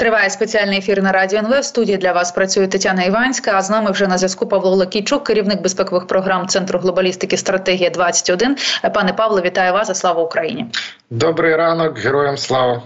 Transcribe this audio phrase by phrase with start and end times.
[0.00, 1.60] Триває спеціальний ефір на радіо НВ.
[1.60, 3.52] В студії для вас працює Тетяна Іванська.
[3.54, 8.56] А з нами вже на зв'язку Павло Лакійчук, керівник безпекових програм Центру глобалістики стратегія 21
[8.94, 9.98] Пане Павло, вітаю вас.
[9.98, 10.66] Слава Україні!
[11.10, 12.82] Добрий ранок, героям слава.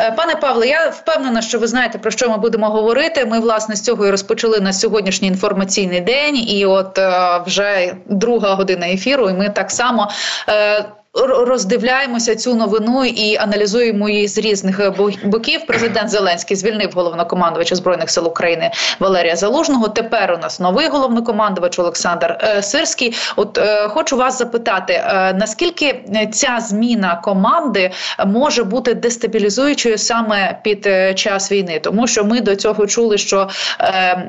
[0.00, 3.24] Е, пане Павле, я впевнена, що ви знаєте про що ми будемо говорити.
[3.24, 8.54] Ми власне з цього і розпочали на сьогоднішній інформаційний день, і от е, вже друга
[8.54, 9.30] година ефіру.
[9.30, 10.10] І ми так само
[10.48, 10.84] е,
[11.24, 14.92] роздивляємося цю новину і аналізуємо її з різних е,
[15.24, 15.66] боків.
[15.66, 18.70] Президент Зеленський звільнив головнокомандувача збройних сил України
[19.00, 19.88] Валерія Залужного.
[19.88, 23.14] Тепер у нас новий головнокомандувач Олександр е, Сирський.
[23.36, 25.02] От е, хочу вас запитати,
[25.34, 27.90] наскільки ця зміна команди
[28.26, 33.48] може бути дестабілізуючою саме під час війни, тому що ми до цього чули, що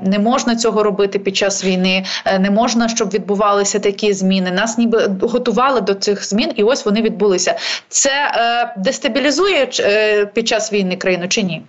[0.02, 2.06] не можна цього робити під час війни,
[2.40, 4.52] не можна, щоб відбувалися такі зміни.
[4.52, 7.58] Нас ніби готували до цих змін, і ось ось вони відбулися.
[7.90, 11.62] Це е, дестабілізує е, під час війни країну чи ні?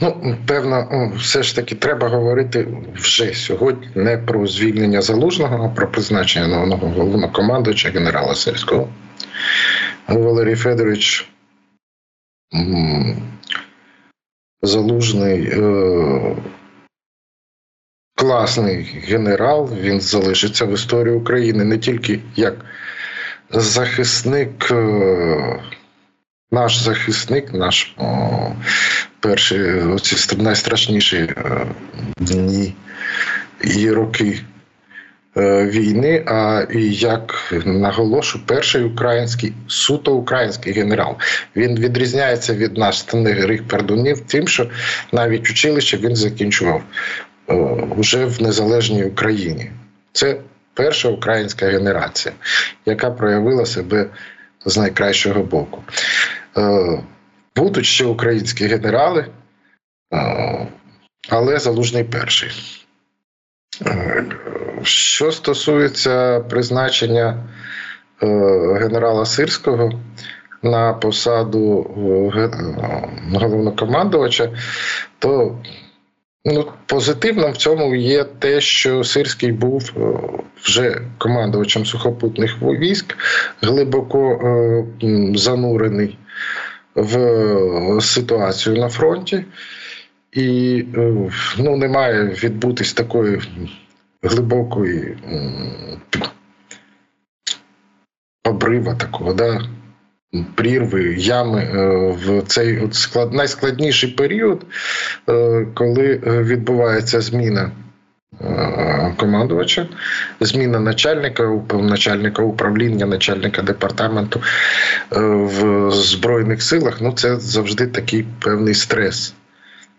[0.00, 5.90] Ну, певно, все ж таки треба говорити вже сьогодні не про звільнення залужного, а про
[5.90, 8.88] призначення нового головнокомандуюча генерала Сельського.
[10.08, 11.28] Валерій Федорович
[14.62, 15.50] залужний.
[15.52, 16.36] Е-
[18.14, 22.64] Класний генерал, він залишиться в історії України не тільки як
[23.52, 25.60] захисник, е,
[26.50, 28.52] наш захисник, наш о,
[29.20, 31.66] перші оці найстрашніші е,
[32.16, 32.74] дні
[33.64, 34.40] і роки
[35.36, 36.24] е, війни.
[36.26, 41.16] А як наголошу, перший український суто український генерал.
[41.56, 44.66] Він відрізняється від нас старих пердунів, тим, що
[45.12, 46.82] навіть училище він закінчував
[47.96, 49.70] вже в незалежній Україні.
[50.12, 50.36] Це
[50.74, 52.34] перша українська генерація,
[52.86, 54.06] яка проявила себе
[54.64, 55.82] з найкращого боку.
[56.56, 57.02] Е,
[57.56, 59.26] будуть ще українські генерали,
[60.14, 60.66] е,
[61.28, 62.50] але залужний перший.
[63.86, 64.24] Е,
[64.82, 67.44] що стосується призначення
[68.80, 70.00] генерала Сирського
[70.62, 71.82] на посаду
[73.32, 74.50] головнокомандувача,
[75.18, 75.58] то
[76.44, 80.00] Ну, позитивно в цьому є те, що Сирський був е,
[80.62, 83.16] вже командувачем сухопутних військ,
[83.60, 84.84] глибоко е,
[85.34, 86.18] занурений
[86.94, 89.44] в ситуацію на фронті,
[90.32, 93.40] і е, ну, не має відбутись такої
[94.22, 95.16] глибокої
[98.44, 99.32] обрива такого.
[99.32, 99.62] да,
[100.54, 101.86] прірви, ями е,
[102.26, 104.66] в цей от склад найскладніший період,
[105.28, 107.70] е, коли е, відбувається зміна.
[109.16, 109.88] Командувача,
[110.40, 114.42] зміна начальника, начальника управління, начальника департаменту
[115.10, 119.34] в Збройних силах ну це завжди такий певний стрес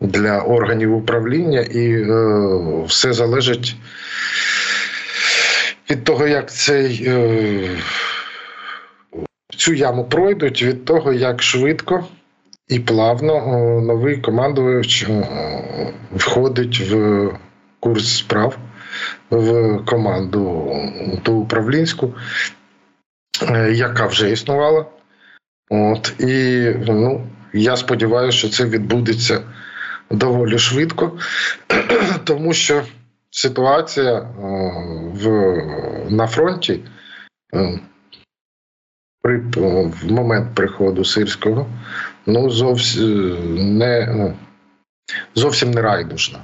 [0.01, 2.05] для органів управління, і
[2.87, 3.75] все залежить
[5.89, 7.11] від того, як цей
[9.57, 12.05] цю яму пройдуть від того, як швидко
[12.67, 13.33] і плавно
[13.81, 15.07] новий командувач
[16.15, 17.29] входить в
[17.79, 18.57] курс справ
[19.29, 20.73] в команду
[21.23, 22.13] ту управлінську,
[23.49, 24.85] е, яка вже існувала.
[25.69, 29.41] От, І ну, я сподіваюся, що це відбудеться
[30.11, 31.19] доволі швидко,
[32.23, 32.83] тому що
[33.29, 34.19] ситуація
[35.13, 35.29] в,
[36.09, 36.79] на фронті
[39.23, 41.67] при в момент приходу сирського
[42.25, 44.33] ну зовсім не ну,
[45.35, 46.39] зовсім не райдужна.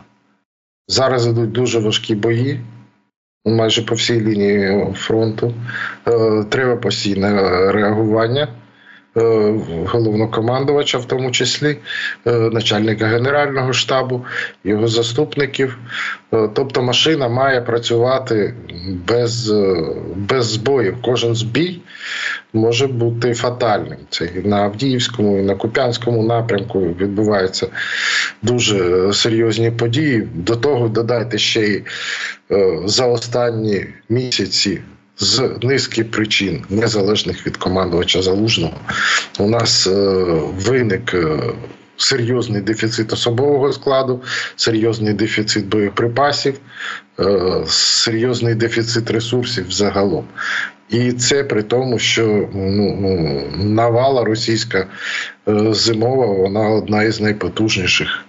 [0.87, 2.59] Зараз ідуть дуже важкі бої,
[3.45, 5.53] майже по всій лінії фронту.
[6.07, 7.41] Е, треба постійне
[7.71, 8.47] реагування.
[9.17, 9.53] Е,
[9.85, 11.77] головнокомандувача, в тому числі
[12.27, 14.25] е, начальника генерального штабу,
[14.63, 15.77] його заступників.
[16.33, 18.53] Е, тобто машина має працювати
[19.07, 19.53] без
[20.15, 20.97] без збоїв.
[21.01, 21.81] Кожен збій
[22.53, 23.97] може бути фатальним.
[24.09, 27.67] Це і на Авдіївському, і на Куп'янському напрямку відбуваються
[28.41, 30.27] дуже серйозні події.
[30.33, 31.83] До того додайте ще й
[32.85, 34.81] за останні місяці
[35.19, 38.73] з низки причин, незалежних від командувача залужного,
[39.39, 39.91] у нас е,
[40.57, 41.13] виник.
[41.13, 41.39] Е,
[42.01, 44.21] серйозний дефіцит особового складу,
[44.55, 46.59] серйозний дефіцит боєприпасів,
[47.19, 50.25] е, серйозний дефіцит ресурсів загалом.
[50.89, 54.87] І це при тому, що ну, ну навала російська
[55.71, 58.25] зимова, вона одна із найпотужніших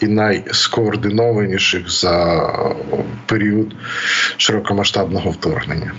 [0.00, 2.46] і найскоординованіших за
[3.26, 3.74] період
[4.36, 5.92] широкомасштабного вторгнення.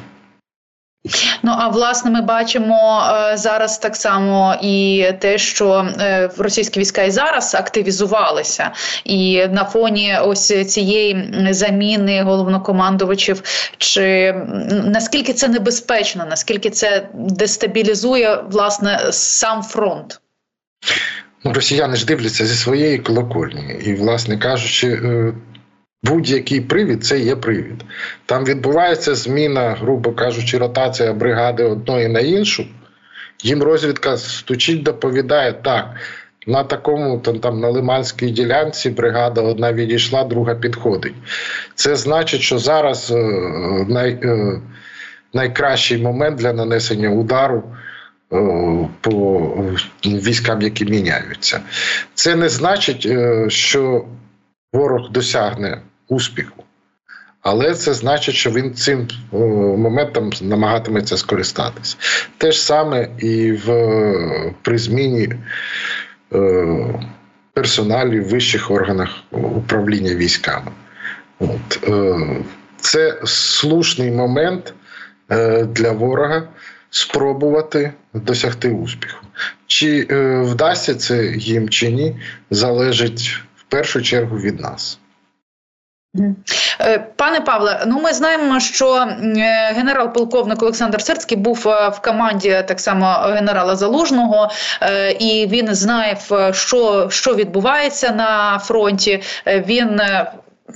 [1.44, 7.04] Ну а власне ми бачимо е, зараз так само і те, що е, російські війська
[7.04, 8.72] і зараз активізувалися,
[9.06, 13.44] і на фоні ось цієї заміни головнокомандувачів,
[13.78, 14.34] чи
[14.70, 20.22] наскільки це небезпечно, наскільки це дестабілізує власне сам фронт?
[21.44, 25.34] Ну, Росіяни ж дивляться зі своєї колокольні, і, власне кажучи, е,
[26.04, 27.84] Будь-який привід це є привід.
[28.26, 32.66] Там відбувається зміна, грубо кажучи, ротація бригади одної на іншу.
[33.44, 35.96] Їм розвідка стучить, доповідає так.
[36.48, 41.14] На такому там, там на Лиманській ділянці бригада одна відійшла, друга підходить.
[41.76, 43.16] Це значить, що зараз е,
[43.90, 44.62] най, е,
[45.34, 47.64] найкращий момент для нанесення удару
[48.34, 48.38] е,
[49.02, 49.40] по
[50.06, 51.62] військам, які міняються.
[52.14, 53.08] Це не значить,
[53.52, 54.06] що
[54.74, 56.64] ворог досягне успіху.
[57.42, 59.08] Але це значить, що він цим
[59.78, 61.98] моментом намагатиметься скористатися.
[62.38, 63.68] Те ж саме і в
[64.62, 65.30] при зміні
[66.34, 66.68] е,
[67.54, 70.72] персоналів в вищих органах управління військами.
[71.40, 72.16] От, е,
[72.80, 74.74] Це слушний момент
[75.32, 76.44] е, для ворога
[76.90, 79.26] спробувати досягти успіху.
[79.68, 82.16] Чи е, вдасться це їм чи ні,
[82.52, 85.00] залежить першу чергу від нас.
[86.82, 92.64] Е, пане Павле, ну ми знаємо, що е, генерал-полковник Олександр Серцький був е, в команді
[92.68, 94.50] так само генерала Залужного,
[95.20, 96.18] і він знає,
[96.52, 99.24] що, що відбувається на фронті.
[99.46, 100.02] Він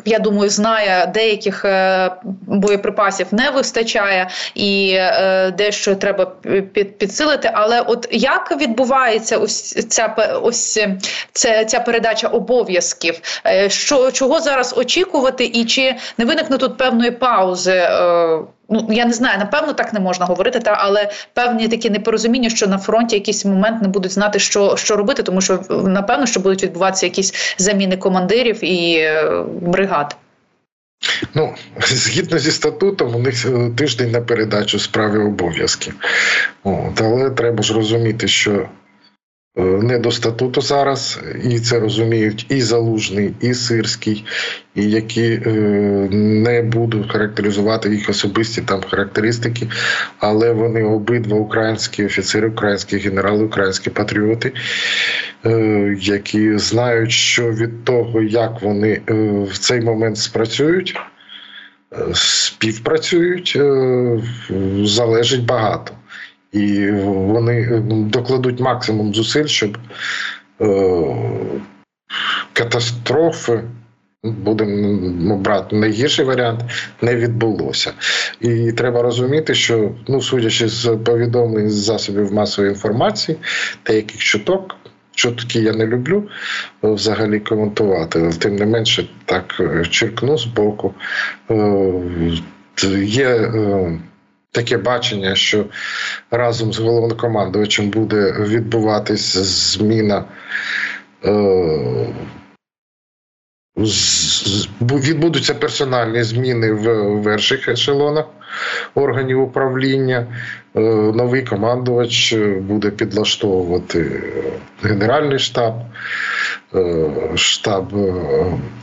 [0.06, 2.12] я думаю, знає деяких е,
[2.48, 6.26] боєприпасів не вистачає і е, дещо треба
[6.74, 7.52] під, підсилити.
[7.54, 10.80] Але от як відбувається ось ця ось
[11.32, 13.22] ця, ця передача обов'язків?
[13.46, 17.90] Е, що чого зараз очікувати, і чи не виникне тут певної паузи?
[18.72, 22.68] Ну я не знаю, напевно, так не можна говорити, та але певні такі непорозуміння, що
[22.68, 26.64] на фронті якийсь момент не будуть знати, що що робити, тому що напевно що будуть
[26.64, 30.16] відбуватися якісь заміни командирів і е, бригад.
[31.34, 31.54] Ну,
[31.88, 35.96] згідно зі статутом, у них е, тиждень на передачу справи обов'язків.
[37.00, 38.70] Але треба ж розуміти, що
[39.56, 44.25] не до статуту зараз, і це розуміють і Залужний, і Сирський,
[44.75, 45.50] і які е,
[46.12, 49.68] не буду характеризувати їх особисті там характеристики,
[50.19, 54.53] але вони обидва українські офіцери, українські генерали, українські патріоти,
[55.45, 59.01] е, які знають, що від того, як вони
[59.51, 60.95] в цей момент спрацюють,
[62.13, 63.59] співпрацюють,
[64.83, 65.94] залежить багато
[66.51, 69.77] і вони докладуть максимум зусиль, щоб
[70.62, 71.15] е,
[72.53, 73.63] катастрофи.
[74.24, 76.62] Будемо брати найгірший варіант,
[77.01, 77.94] не відбулося.
[78.39, 83.38] І треба розуміти, що, ну, судячи з повідомлень з засобів масової інформації,
[83.86, 84.75] деяких чуток,
[85.15, 86.30] чутки я не люблю
[86.83, 90.94] взагалі коментувати, але тим не менше так е, черкну з боку.
[91.51, 91.92] Е,
[93.03, 93.51] є
[94.51, 95.65] таке бачення, що
[96.31, 100.25] разом з головнокомандувачем буде відбуватись зміна.
[101.25, 102.07] Е,
[104.81, 108.25] Відбудуться персональні зміни в верших ешелонах
[108.95, 110.27] органів управління.
[110.75, 110.80] Е,
[111.15, 114.24] новий командувач буде підлаштовувати
[114.83, 115.74] Генеральний штаб,
[116.75, 117.94] е, штаб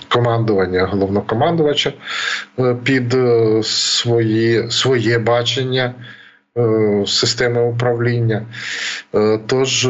[0.08, 1.92] командування головнокомандувача
[2.58, 5.94] е, під е, свої, своє бачення
[6.58, 8.46] е, системи управління.
[9.46, 9.88] Тож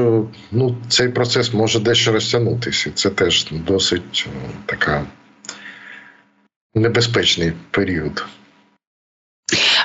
[0.53, 2.91] ну, цей процес може дещо розтягнутися.
[2.95, 4.29] Це теж досить
[4.67, 5.05] така
[6.75, 8.25] небезпечний період.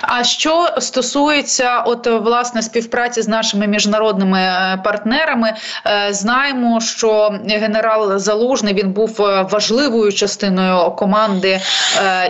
[0.07, 5.53] А що стосується от власне співпраці з нашими міжнародними е, партнерами,
[5.85, 11.59] е, знаємо, що генерал Залужний він був е, важливою частиною команди,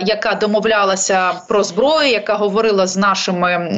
[0.02, 3.70] яка домовлялася про зброю, яка говорила з нашими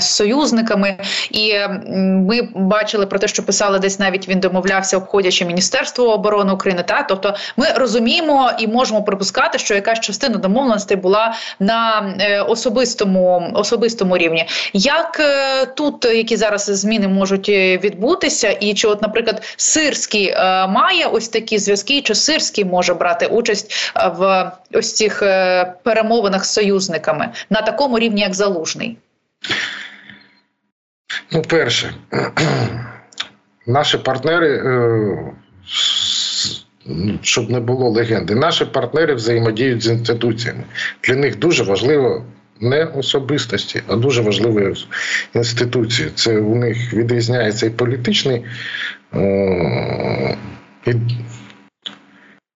[0.00, 0.96] союзниками,
[1.30, 1.54] і
[1.96, 6.82] ми бачили про те, що писали десь навіть він домовлявся, обходячи Міністерство оборони України.
[6.82, 12.02] Та тобто, ми розуміємо і можемо припускати, що якась частина домовленостей була на
[12.48, 14.46] особистому особистому рівні.
[14.72, 20.66] Як е, тут які зараз зміни можуть е, відбутися, і чи, от, наприклад, Сирський е,
[20.66, 25.18] має ось такі зв'язки, чи Сирський може брати участь в ось цих
[25.82, 28.96] перемовинах з союзниками на такому рівні, як Залужний?
[31.30, 31.94] Ну, перше,
[33.66, 34.62] наші партнери.
[37.22, 40.64] Щоб не було легенди, наші партнери взаємодіють з інституціями.
[41.02, 42.24] Для них дуже важливо
[42.60, 44.74] не особистості, а дуже важливої
[45.34, 46.10] інституції.
[46.14, 48.44] Це у них відрізняється і політичний
[50.86, 50.92] і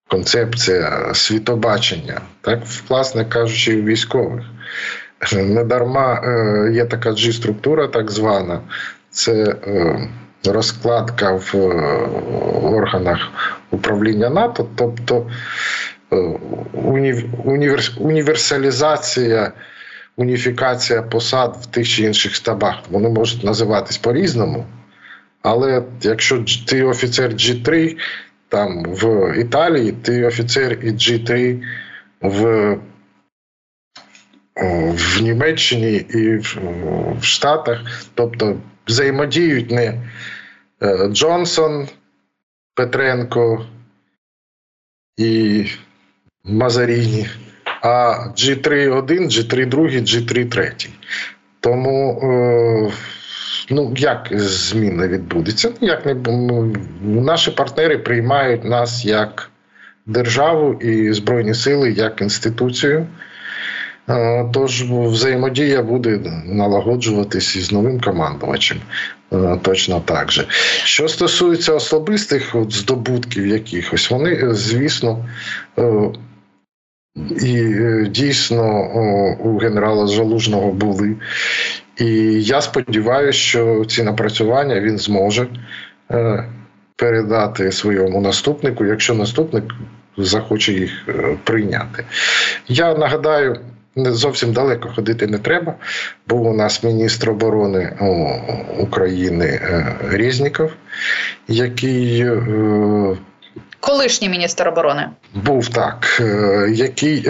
[0.08, 4.44] концепція світобачення, так, власне кажучи, військових.
[5.32, 8.60] Недарма е, є така G-структура, так звана,
[9.10, 9.32] це
[9.66, 10.08] е,
[10.46, 11.58] розкладка в е,
[12.62, 13.18] органах
[13.70, 15.30] управління НАТО, тобто
[17.98, 19.52] універсалізація,
[20.18, 22.74] уніфікація посад в тих чи інших штабах.
[22.90, 24.66] Вони можуть називатись по-різному.
[25.42, 27.96] Але якщо ти офіцер G3
[28.48, 31.62] там в Італії, ти офіцер і G3
[32.20, 32.76] в
[34.94, 36.58] в Німеччині і в,
[37.20, 38.56] в Штатах, тобто
[38.86, 40.02] взаємодіють не
[40.82, 41.88] е, Джонсон,
[42.74, 43.66] Петренко
[45.16, 45.66] і
[46.44, 47.28] Мазаріні,
[47.82, 50.88] а G3-1, G3-2, G3-3.
[51.60, 52.92] Тому е,
[53.70, 55.70] ну як зміна відбудеться?
[55.80, 56.16] Як не
[57.02, 59.50] наші партнери приймають нас як
[60.06, 63.06] державу і Збройні Сили як інституцію.
[64.08, 68.80] Е, тож взаємодія буде налагоджуватись із новим командувачем.
[69.32, 70.46] Е, точно так же.
[70.84, 75.28] Що стосується особистих от здобутків якихось, вони, звісно,
[75.78, 76.10] е,
[77.40, 77.74] і
[78.10, 78.90] дійсно
[79.40, 81.14] у генерала Залужного були.
[81.96, 82.06] І
[82.42, 85.46] я сподіваюся, що ці напрацювання він зможе
[86.96, 89.64] передати своєму наступнику, якщо наступник
[90.16, 91.08] захоче їх
[91.44, 92.04] прийняти.
[92.68, 93.60] Я нагадаю
[93.98, 95.74] не зовсім далеко ходити не треба.
[96.28, 97.92] Був у нас міністр оборони
[98.78, 100.70] України е, Резніков,
[101.48, 103.16] який е,
[103.80, 107.22] колишній міністр оборони був так, е, який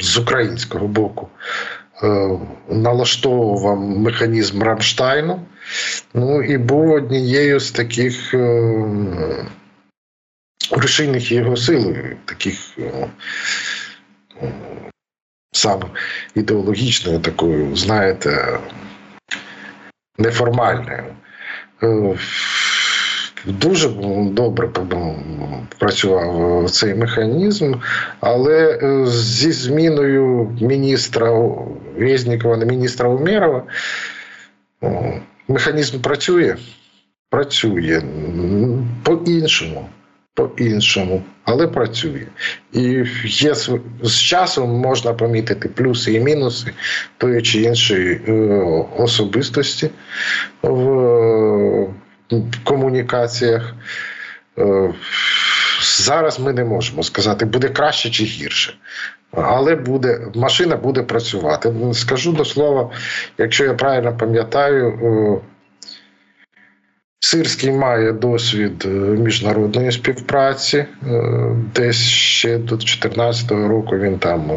[0.00, 1.28] з українського боку.
[2.68, 5.40] Налаштовував механізм Рамштайну,
[6.14, 8.34] ну і був однією з таких
[10.70, 11.94] рушійних його сил,
[12.24, 12.54] таких
[15.52, 15.86] саме
[16.34, 18.58] ідеологічною, такою, знаєте,
[20.18, 21.04] неформальною.
[23.48, 23.88] Е, дуже
[24.30, 24.70] добре
[25.78, 27.74] працював цей механізм,
[28.20, 31.50] але е, зі зміною міністра
[31.98, 33.62] Резнікова на міністра Умєрова
[35.48, 36.56] механізм працює,
[37.30, 38.02] працює
[39.02, 39.88] по-іншому
[40.34, 42.26] по-іншому, але працює.
[42.72, 43.54] І є
[44.02, 46.70] з часом можна помітити плюси і мінуси
[47.18, 48.32] тої чи іншої е,
[48.98, 49.90] особистості
[50.62, 50.88] в
[52.64, 53.74] комунікаціях.
[54.58, 54.94] Е,
[55.98, 58.74] зараз ми не можемо сказати, буде краще чи гірше.
[59.32, 61.72] Але буде машина буде працювати.
[61.92, 62.90] Скажу до слова,
[63.38, 65.48] якщо я правильно пам'ятаю, е,
[67.20, 70.84] Сирський має досвід е, міжнародної співпраці.
[71.74, 74.50] Десь ще до 2014 року він там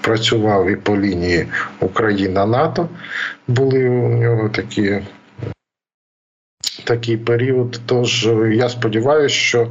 [0.00, 1.46] працював і по лінії
[1.80, 2.88] Україна-НАТО.
[3.48, 5.00] Були у нього такі.
[6.88, 9.68] Такий період, тож е, я сподіваюся, що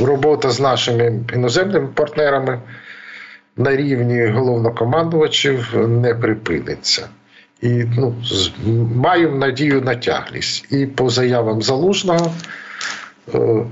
[0.00, 2.62] робота з нашими іноземними партнерами
[3.56, 7.08] на рівні головнокомандувачів не припиниться.
[7.60, 8.16] І ну,
[8.94, 10.72] маю надію на тяглість.
[10.72, 12.34] І по заявам залужного.
[13.34, 13.66] Е,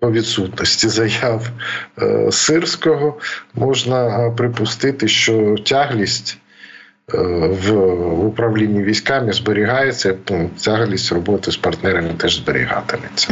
[0.00, 1.48] по відсутності заяв
[2.02, 3.18] е, сирського
[3.54, 6.41] можна припустити, що тяглість Е,
[7.08, 13.28] в управлінні військами зберігається, ну, тяглість роботи з партнерами теж зберігатиметься.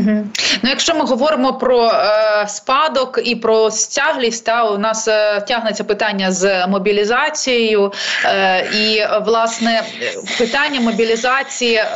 [0.63, 5.85] Ну, якщо ми говоримо про е, спадок і про стяглість, та у нас е, тягнеться
[5.85, 7.93] питання з мобілізацією,
[8.25, 9.83] е, і власне
[10.39, 11.87] питання мобілізації е,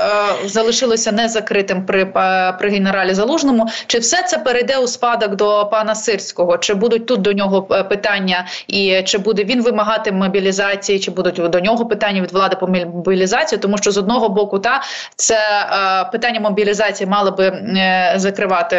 [0.44, 3.68] залишилося незакритим при е, при генералі Залужному.
[3.86, 6.58] Чи все це перейде у спадок до пана Сирського?
[6.58, 11.60] Чи будуть тут до нього питання, і чи буде він вимагати мобілізації, чи будуть до
[11.60, 14.82] нього питання від влади по мобілізації, тому що з одного боку, та
[15.16, 18.76] це е, питання мобілізації мали би е, закривати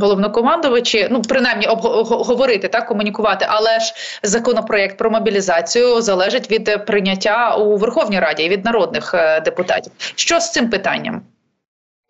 [0.00, 7.54] головнокомандувачі, ну принаймні об, говорити так, комунікувати, але ж законопроект про мобілізацію залежить від прийняття
[7.54, 9.92] у Верховній Раді і від народних е, депутатів.
[10.14, 11.22] Що з цим питанням?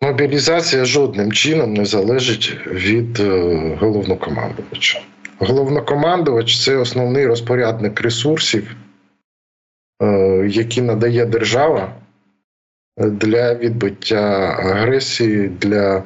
[0.01, 4.99] Мобілізація жодним чином не залежить від е, головнокомандувача.
[5.39, 8.75] Головнокомандувач це основний розпорядник ресурсів
[10.47, 11.93] які надає держава
[12.97, 16.03] для відбиття агресії, для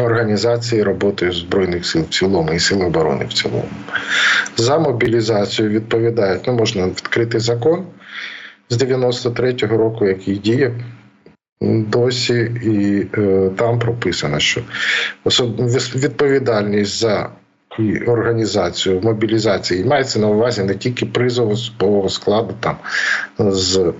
[0.00, 3.68] організації роботи збройних сил в цілому і сил оборони в цілому.
[4.56, 7.86] За мобілізацію відповідають, ну можна відкрити закон
[8.68, 10.74] з 93-го року, який діє.
[11.64, 14.60] Досі і е, там прописано, що
[15.94, 17.30] відповідальність за
[18.06, 22.76] організацію мобілізації мається на увазі не тільки призового складу там
[23.38, 23.92] з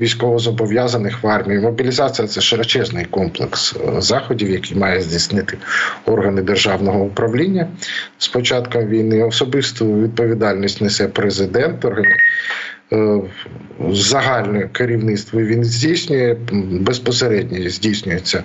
[0.00, 1.60] військовозобов'язаних в армії.
[1.60, 5.58] Мобілізація це широчезний комплекс е, заходів, які має здійснити
[6.06, 7.68] органи державного управління
[8.18, 9.22] з початком війни.
[9.22, 11.84] Особисту відповідальність несе президент.
[12.92, 13.20] Е,
[13.90, 16.36] загальне керівництво він здійснює
[16.80, 18.44] безпосередньо здійснюється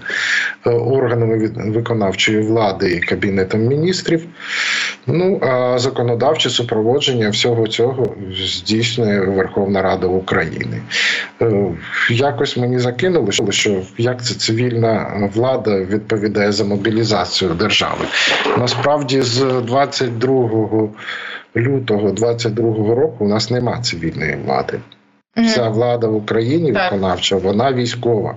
[0.66, 4.26] е, органами виконавчої влади і кабінетом міністрів.
[5.08, 10.82] Ну а законодавче супроводження всього цього здійснює Верховна Рада України.
[11.42, 11.66] Е,
[12.10, 18.06] якось мені закинули, що як це цивільна влада відповідає за мобілізацію держави.
[18.58, 20.90] Насправді, з 22
[21.58, 24.80] лютого 22-го року у нас нема цивільної влади.
[25.38, 28.36] Вся влада в Україні виконавча, вона військова.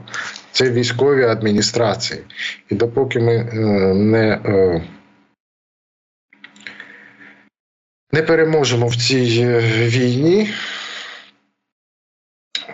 [0.52, 2.20] Це військові адміністрації.
[2.68, 3.54] І допоки ми е,
[3.94, 4.82] не е,
[8.12, 10.50] не переможемо в цій е, війні,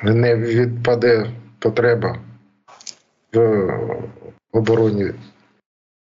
[0.03, 1.26] не відпаде
[1.59, 2.19] потреба
[3.33, 3.69] в
[4.53, 5.11] обороні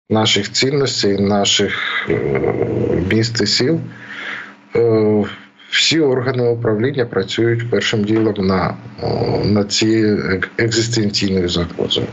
[0.09, 2.05] наших цінностей, наших
[3.11, 3.79] міст і сіл.
[4.75, 5.25] Е,
[5.69, 8.73] всі органи управління працюють першим ділом на,
[9.45, 10.17] на ці
[10.57, 12.07] екзистенційною загрозою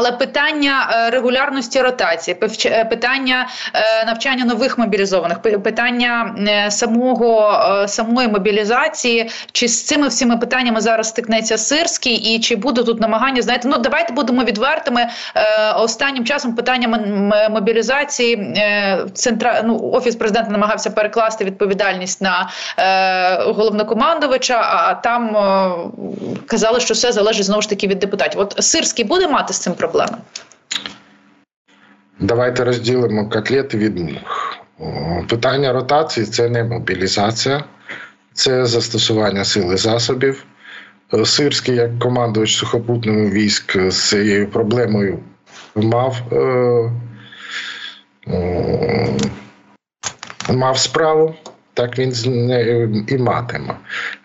[0.00, 6.34] але питання е, регулярності ротації, е, питання е, навчання нових мобілізованих, питання
[6.70, 13.00] самого самої мобілізації, чи з цими всіма питаннями зараз стикнеться Сирський, і чи буде тут
[13.00, 15.06] намагання знаєте, ну давайте будемо відвертими.
[15.76, 16.88] Останнім часом питання
[17.50, 18.54] мобілізації
[19.14, 22.50] центра ну, офіс президента намагався перекласти відповідальність на
[23.46, 24.60] головнокомандувача.
[24.60, 25.36] А там
[26.46, 28.40] казали, що все залежить знову ж таки від депутатів.
[28.40, 29.89] От Сирський буде мати з цим проблеми?
[32.20, 34.56] Давайте розділимо котлети від мух.
[35.28, 37.64] Питання ротації це не мобілізація,
[38.32, 40.44] це застосування сили засобів.
[41.24, 45.18] Сирський, як командувач сухопутними військ з цією проблемою
[45.74, 46.92] мав е,
[48.28, 49.18] е,
[50.50, 51.34] мав справу,
[51.74, 53.76] так він з нею і матиме.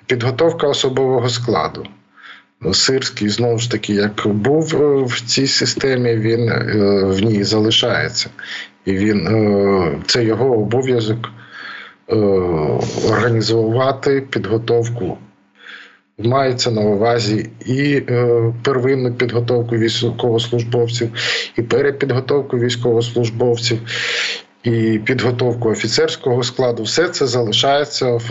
[0.05, 1.85] Підготовка особового складу.
[2.73, 6.63] Сирський знову ж таки, як був е, в цій системі, він е,
[7.03, 8.29] в ній залишається,
[8.85, 11.29] і він е, це його обов'язок
[13.09, 15.17] організувати підготовку.
[16.17, 18.01] Мається на увазі і
[18.63, 21.09] первинну підготовку військовослужбовців,
[21.57, 23.79] і перепідготовку військовослужбовців,
[24.63, 26.83] і підготовку офіцерського складу.
[26.83, 28.29] Все це залишається в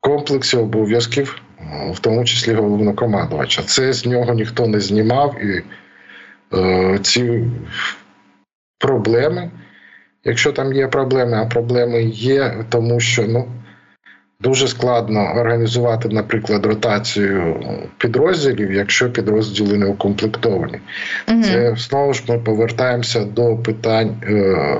[0.00, 1.42] комплексі обов'язків
[1.92, 3.62] в тому числі головнокомандувача.
[3.62, 5.62] Це з нього ніхто не знімав і
[6.54, 7.44] е, ці
[8.78, 9.50] проблеми.
[10.24, 13.48] Якщо там є проблеми, а проблеми є, тому що ну,
[14.40, 17.60] дуже складно організувати, наприклад, ротацію
[17.98, 20.80] підрозділів, якщо підрозділи не укомплектовані.
[21.28, 21.42] Угу.
[21.42, 24.78] Це знову ж ми повертаємося до питань е,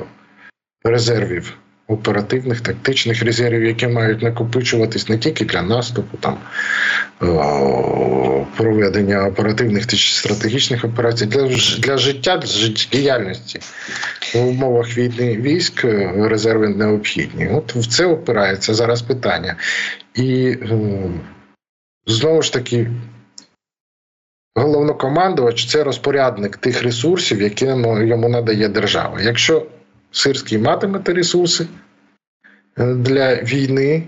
[0.84, 1.58] резервів
[1.92, 6.36] оперативних тактичних резервів, які мають накопичуватись не тільки для наступу, там
[7.22, 13.60] е, проведення оперативних та стратегічних операцій, для для життя, для життєдіяльності
[14.34, 17.48] в умовах війни військ е, резерви необхідні.
[17.48, 19.56] От в це опирається зараз питання.
[20.14, 20.78] І е,
[22.06, 22.90] знову ж таки.
[24.54, 29.20] Головнокомандувач це розпорядник тих ресурсів, які йому надає держава.
[29.20, 29.66] Якщо
[30.12, 31.66] Сирський матиме ресурси
[32.78, 34.06] е, для війни,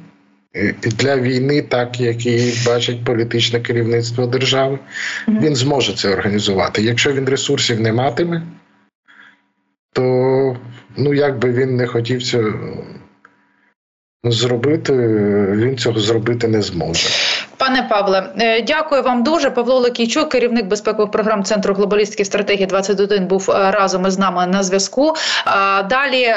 [0.56, 4.78] е, для війни, так як і бачить політичне керівництво держави,
[5.28, 6.82] він зможе це організувати.
[6.82, 8.42] Якщо він ресурсів не матиме,
[9.92, 10.56] то
[10.96, 12.52] ну як би він не хотів це
[14.24, 14.92] зробити,
[15.56, 17.08] він цього зробити не зможе.
[17.64, 19.50] Пане Павле, е, дякую вам дуже.
[19.50, 24.62] Павло Лакійчук, керівник безпекових програм Центру глобалістської стратегії 21 був е, разом із нами на
[24.62, 25.14] зв'язку.
[25.88, 26.36] Далі е,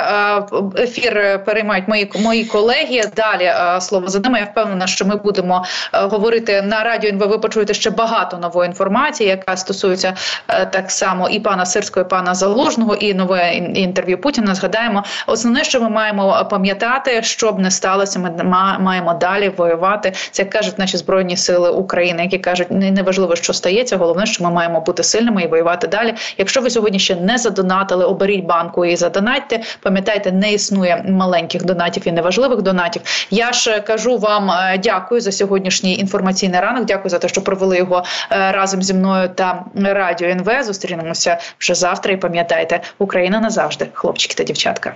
[0.78, 3.02] ефір переймають мої мої колеги.
[3.16, 4.40] Далі слово за ними.
[4.40, 7.28] Я впевнена, що ми будемо говорити на радіо.
[7.28, 10.14] Ви почуєте ще багато нової інформації, яка стосується
[10.48, 14.56] так само і пана Сирського, і пана Залужного, і нове інтерв'ю Путіна.
[14.56, 18.20] Згадаємо, основне, що ми маємо пам'ятати, щоб не сталося.
[18.20, 18.32] Ми
[18.80, 20.14] маємо далі воювати.
[20.32, 23.98] Це кажуть наші збройні збройні сили України, які кажуть, не важливо, що стається.
[23.98, 26.14] Головне, що ми маємо бути сильними і воювати далі.
[26.38, 29.60] Якщо ви сьогодні ще не задонатили, оберіть банку і задонатьте.
[29.82, 33.02] Пам'ятайте, не існує маленьких донатів і неважливих донатів.
[33.32, 36.86] Я ж кажу вам е, дякую за сьогоднішній інформаційний ранок.
[36.86, 40.64] Дякую за те, що провели його е, разом зі мною та радіо НВ.
[40.64, 42.14] Зустрінемося вже завтра.
[42.14, 44.96] І пам'ятайте, Україна назавжди, хлопчики та дівчатка.